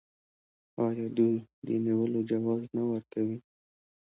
آیا 0.85 1.07
دوی 1.17 1.35
د 1.65 1.67
نیولو 1.85 2.19
جواز 2.29 2.63
نه 2.75 2.83
ورکوي؟ 2.91 3.37